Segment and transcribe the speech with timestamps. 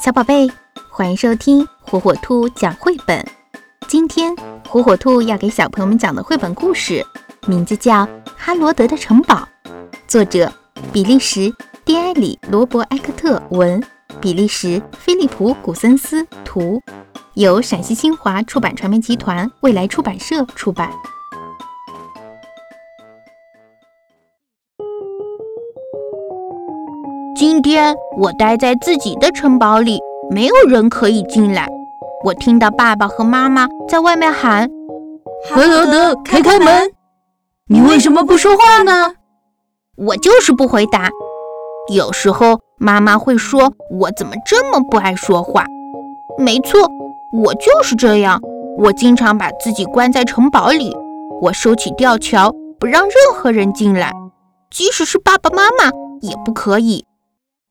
[0.00, 0.48] 小宝贝，
[0.90, 3.24] 欢迎收听火火兔讲绘本。
[3.88, 4.34] 今天
[4.68, 7.04] 火火兔要给小朋友们讲的绘本故事，
[7.46, 8.04] 名字叫
[8.36, 9.48] 《哈罗德的城堡》，
[10.06, 10.52] 作者
[10.92, 11.52] 比利时
[11.84, 13.82] 蒂埃里·罗伯埃克特文，
[14.20, 16.80] 比利时菲利普·古森斯图，
[17.34, 20.90] 由陕西新华出版传媒集团未来出版社出版。
[27.48, 30.00] 今天我待在自己的城堡里，
[30.32, 31.68] 没有人可以进来。
[32.24, 34.68] 我听到爸爸和妈妈在外面喊
[35.48, 36.90] ：“哈罗德，开开门！”
[37.70, 39.14] 你为什么不说话呢？
[39.96, 41.08] 我就是不回答。
[41.94, 45.64] 有时候妈妈会说我怎么这么不爱说话。
[46.36, 46.80] 没错，
[47.32, 48.40] 我就是这样。
[48.76, 50.92] 我经常把自己关在城堡里，
[51.40, 54.12] 我收起吊桥，不让任何人进来，
[54.68, 57.04] 即使是爸爸妈妈也不可以。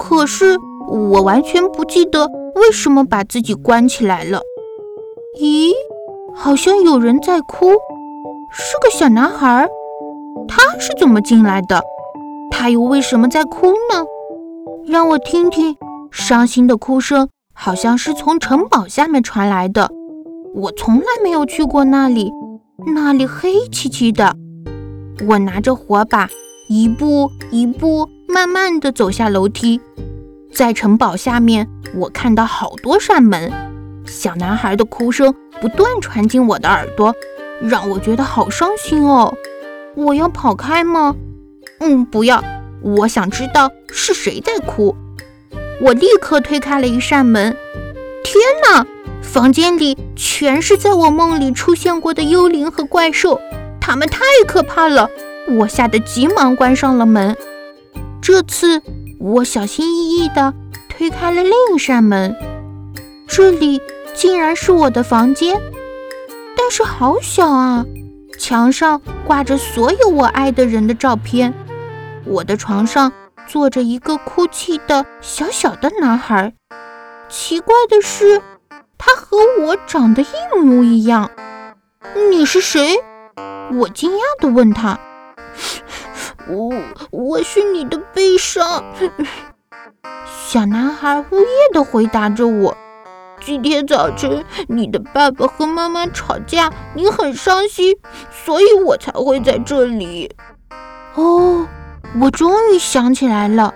[0.00, 4.40] 可是我完全不记得为什么把自己关起来了。
[5.38, 5.72] 咦，
[6.34, 7.72] 好像有人在哭，
[8.50, 9.68] 是个小男孩。
[10.48, 11.82] 他是怎么进来的？
[12.50, 14.06] 他又为什么在哭呢？
[14.86, 15.76] 让我听听，
[16.10, 19.90] 伤心的哭声好像是从城堡下面传来的。
[20.54, 22.32] 我从来没有去过那里，
[22.94, 24.34] 那里黑漆漆的。
[25.28, 26.26] 我拿着火把，
[26.70, 28.08] 一步一步。
[28.30, 29.80] 慢慢地走下楼梯，
[30.54, 33.52] 在城堡下面，我看到好多扇门。
[34.06, 37.12] 小男孩的哭声不断传进我的耳朵，
[37.60, 39.34] 让我觉得好伤心哦。
[39.96, 41.14] 我要跑开吗？
[41.80, 42.42] 嗯，不要。
[42.82, 44.94] 我想知道是谁在哭。
[45.82, 47.54] 我立刻推开了一扇门。
[48.22, 48.86] 天哪！
[49.22, 53.40] 房间里全是在我梦里出现过的幽灵和怪兽，
[53.80, 55.10] 他们太可怕了。
[55.58, 57.36] 我吓得急忙关上了门。
[58.22, 58.82] 这次
[59.18, 60.52] 我小心翼翼地
[60.88, 62.36] 推开了另一扇门，
[63.26, 63.80] 这里
[64.14, 65.60] 竟然是我的房间，
[66.56, 67.84] 但是好小啊！
[68.38, 71.54] 墙上挂着所有我爱的人的照片，
[72.24, 73.12] 我的床上
[73.46, 76.52] 坐着一个哭泣的小小的男孩。
[77.28, 78.42] 奇怪的是，
[78.98, 81.30] 他和我长得一模一样。
[82.30, 82.96] 你是谁？
[83.72, 84.98] 我惊讶地问他。
[86.48, 86.72] 我
[87.10, 88.84] 我是你的悲伤，
[90.48, 92.76] 小男孩呜咽地回答着我。
[93.42, 97.96] 今天早晨你的爸爸和妈妈吵架，你很伤心，
[98.30, 100.34] 所以我才会在这里。
[101.14, 101.66] 哦，
[102.20, 103.72] 我终于想起来了。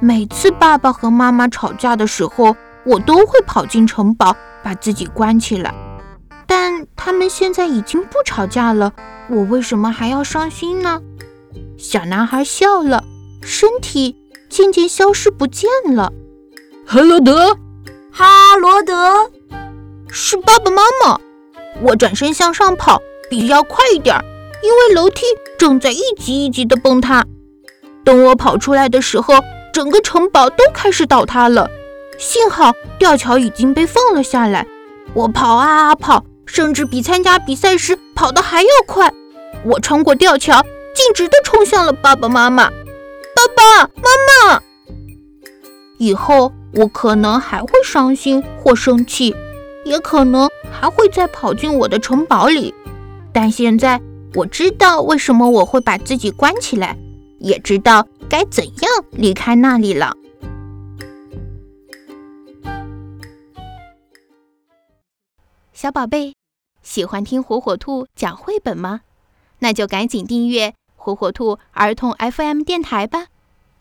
[0.00, 5.74] 每次爸爸和妈妈吵架的时候，我都会跑进城堡，把自己关起来。
[6.46, 8.92] 但他们现在已经不吵架了，
[9.28, 11.00] 我为什么还要伤心呢？
[11.80, 13.02] 小男孩笑了，
[13.40, 14.14] 身体
[14.50, 16.12] 渐渐消失不见了。
[16.84, 17.56] 哈罗德，
[18.12, 19.30] 哈罗德，
[20.10, 21.18] 是爸爸妈妈。
[21.80, 24.14] 我转身向上跑，必须要快一点，
[24.62, 25.24] 因为楼梯
[25.58, 27.24] 正在一级一级的崩塌。
[28.04, 29.36] 等我跑出来的时候，
[29.72, 31.70] 整个城堡都开始倒塌了。
[32.18, 34.66] 幸好吊桥已经被放了下来。
[35.14, 39.10] 我跑啊跑，甚至比参加比赛时跑得还要快。
[39.64, 40.62] 我穿过吊桥。
[41.02, 42.68] 径直地冲向了爸爸妈妈。
[42.68, 44.62] 爸爸妈妈，
[45.96, 49.34] 以后我可能还会伤心或生气，
[49.86, 52.74] 也可能还会再跑进我的城堡里。
[53.32, 53.98] 但现在
[54.34, 56.98] 我知道为什么我会把自己关起来，
[57.38, 60.14] 也知道该怎样离开那里了。
[65.72, 66.34] 小宝贝，
[66.82, 69.00] 喜欢听火火兔讲绘本吗？
[69.60, 70.74] 那就赶紧订阅。
[71.02, 73.28] 火火兔儿童 FM 电台吧。